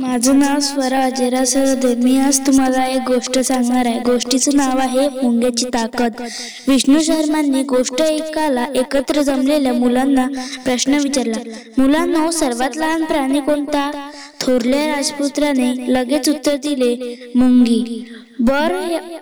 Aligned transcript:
माझं 0.00 0.38
नाव 0.38 0.58
स्वरा 0.60 1.00
अजेरा 1.04 1.44
सरदे 1.44 1.94
मी 1.94 2.18
आज 2.20 2.38
तुम्हाला 2.46 2.84
एक 2.86 3.00
गोष्ट 3.06 3.38
सांगणार 3.38 3.86
आहे. 3.86 3.98
गोष्टीचं 4.00 4.52
नाव 4.54 4.78
आहे 4.78 5.08
मुंग्याची 5.08 5.64
ताकद. 5.64 6.12
विष्णू 6.68 7.00
शर्मांनी 7.02 7.62
गोष्ट 7.62 8.02
ऐकायला 8.02 8.66
एकत्र 8.74 9.22
जमलेल्या 9.22 9.72
मुलांना 9.72 10.26
प्रश्न 10.64 10.94
विचारला. 10.94 11.38
मुलांना 11.78 12.30
सर्वात 12.30 12.76
लहान 12.76 13.04
प्राणी 13.04 13.40
कोणता? 13.40 13.90
थोरल्या 14.40 14.86
राजपुत्राने 14.86 15.72
लगेच 15.94 16.28
उत्तर 16.28 16.56
दिले 16.56 17.30
मुंगी. 17.34 18.04
बर 18.40 18.72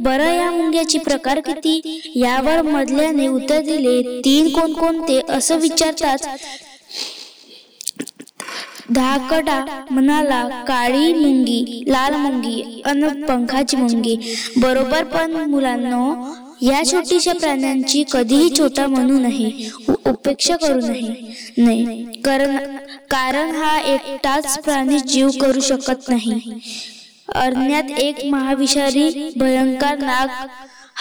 बरं 0.00 0.32
या 0.32 0.50
मुंग्याची 0.50 0.98
प्रकार 0.98 1.40
किती? 1.40 2.00
यावर 2.14 2.62
मधल्याने 2.62 3.28
उत्तर 3.28 3.60
दिले 3.60 4.20
तीन 4.24 4.48
कोणकोणते 4.48 5.20
असं 5.28 5.56
विचारताच 5.56 6.28
धाकडा 8.94 9.58
म्हणाला 9.90 10.42
काळी 10.68 11.12
मुंगी 11.14 11.84
लाल 11.88 12.14
मुंगी 12.16 12.82
अन 12.84 13.08
पंखाची 13.24 13.76
मुंगी. 13.76 14.16
बरोबर 14.56 15.04
पण 15.04 15.36
मुलांना 15.50 15.98
या 16.62 16.82
छोटीशा 16.86 17.32
प्राण्यांची 17.32 18.04
कधीही 18.12 18.48
छोटा 18.58 18.86
म्हणू 18.86 19.18
नये 19.18 19.68
उपेक्षा 20.06 20.56
करू 20.56 20.80
नये. 20.80 21.14
नाही 21.58 22.04
कारण 22.24 22.56
कारण 23.10 23.54
हा 23.54 23.78
एकटाच 23.84 24.58
प्राणी 24.58 24.98
जीव 24.98 25.30
करू 25.40 25.60
शकत 25.60 26.08
नाही. 26.08 26.40
अरण्यात 27.34 27.98
एक 27.98 28.24
महाविषारी 28.24 29.30
भयंकर 29.36 29.98
नाग 29.98 30.28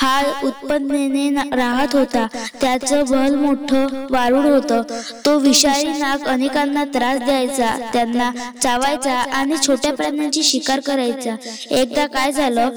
हा 0.00 0.20
उत्पन्नेने 0.44 1.56
राहत 1.56 1.94
होता. 1.94 2.26
त्याचं 2.60 3.04
बल 3.10 3.34
मोठं 3.34 3.86
वारुड 4.10 4.44
होतं. 4.44 4.82
तो 5.26 5.38
विषारी 5.38 5.98
नाग 5.98 6.26
अनेकांना 6.26 6.84
त्रास 6.84 7.18
द्यायचा. 7.18 7.76
त्यांना 7.92 8.30
चावायचा 8.62 9.12
आणि 9.12 9.56
छोट्या 9.66 9.92
प्राण्यांची 9.92 10.42
शिकार 10.42 10.80
करायचा. 10.80 11.34
एकदा 11.70 12.06
काय 12.06 12.32
झालं? 12.32 12.70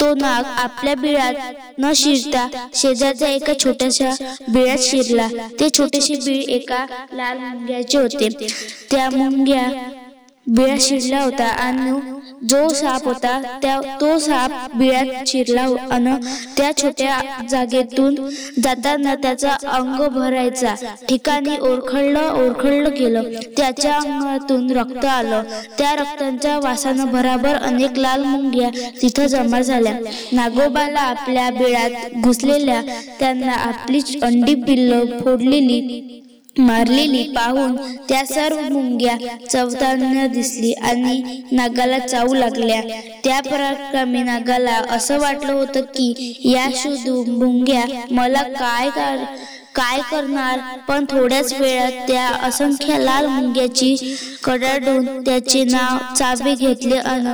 तो 0.00 0.14
नाग 0.14 0.44
आपल्या 0.44 0.94
बिळात 0.94 1.34
न 1.78 1.92
शिरता 1.96 2.48
शेजारच्या 2.74 3.28
एका 3.28 3.52
छोट्याशा 3.64 4.10
बिळात 4.48 4.78
शिरला. 4.78 5.28
ते 5.60 5.68
छोटेसे 5.78 6.14
बिळ 6.14 6.42
एका 6.48 6.84
लाल 7.12 7.38
मुंग्याचे 7.38 7.98
होते. 7.98 8.28
त्या 8.90 9.08
मुंग्या 9.10 9.66
बिळा 10.46 10.74
शिरला 10.80 11.22
होता 11.22 11.44
आणि 11.44 12.13
जो 12.42 12.68
साप 12.68 13.04
होता 13.04 13.58
त्या 13.62 13.78
तो 14.00 14.18
साप 14.18 14.74
बिळ्यात 14.76 15.26
शिरला 15.26 15.66
अन 15.90 16.14
त्या 16.56 16.70
छोट्या 16.76 17.18
जागेतून 17.50 18.14
जाताना 18.62 19.14
त्याचा 19.14 19.56
अंग 19.68 20.06
भरायचा. 20.08 20.74
ठिकाणी 21.08 21.56
ओरखडलं 21.60 22.30
ओरखळलं 22.44 22.90
केलं 22.90 23.30
त्याच्या 23.56 23.96
अंगातून 23.96 24.70
रक्त 24.70 25.04
आलं. 25.04 25.42
त्या 25.78 25.94
रक्तांच्या 25.94 26.58
वासानं 26.58 27.12
भराभर 27.12 27.56
अनेक 27.56 27.98
लाल 27.98 28.24
मुंग्या 28.24 28.70
तिथं 29.02 29.26
जमा 29.26 29.60
झाल्या. 29.60 29.94
नागोबाला 30.32 31.00
आपल्या 31.00 31.50
बिळात 31.50 32.20
घुसलेल्या 32.22 32.80
त्यांना 33.20 33.52
आपली 33.52 34.00
अंडी 34.22 34.54
पिल्ल 34.56 35.04
फोडलेली 35.20 36.20
मारलेली 36.58 37.22
पाहून 37.22 37.76
त्या 38.08 38.24
सर्व 38.26 38.60
मुंग्या 38.72 39.16
चवताना 39.50 40.26
दिसली 40.26 40.72
आणि 40.72 41.22
नागाला 41.52 41.98
चावू 41.98 42.34
लागल्या. 42.34 42.80
त्या 43.24 43.40
पराक्रमी 43.40 44.22
नागाला 44.22 44.80
असं 44.90 45.18
वाटलं 45.18 45.52
होतं 45.52 45.80
की 45.80 46.34
या 46.44 46.68
शोधून 46.74 47.30
मुंग्या 47.30 47.84
मला 48.10 48.42
काय 48.42 48.88
काय 49.74 50.00
करणार? 50.10 50.58
पण 50.88 51.04
थोड्याच 51.10 51.52
वेळात 51.60 51.92
त्या 52.08 52.26
असंख्य 52.42 52.98
लाल 52.98 53.26
मुंग्याची 53.26 54.14
कडाडून 54.44 55.06
त्याचे 55.24 55.62
नाव 55.64 56.14
चावे 56.14 56.54
घेतले 56.54 56.96
अन 56.96 57.26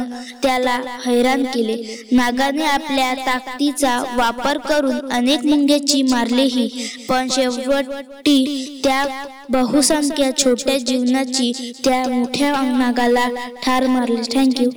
त्याला 0.42 0.78
हैराण 1.06 1.42
केले. 1.44 1.76
नागाने 2.12 2.64
आपल्या 2.64 3.12
ताकदीचा 3.26 3.98
वापर 4.16 4.58
करून 4.58 5.10
अनेक 5.12 5.44
मुंग्याची 5.46 6.02
मारलीही 6.02 6.68
पण 7.08 7.28
शेवटी 7.30 8.80
त्या 8.84 9.04
बहुसंख्य 9.50 10.30
छोट्या 10.38 10.78
जीवनाची 10.78 11.72
त्या 11.84 12.02
मोठ्या 12.08 12.52
नागाला 12.78 13.28
ठार 13.62 13.86
मारले. 13.86 14.22
थँक्यू 14.34 14.68